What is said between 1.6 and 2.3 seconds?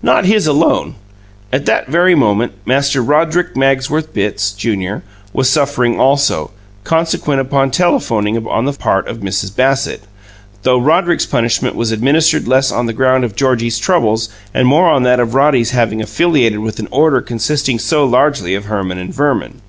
that very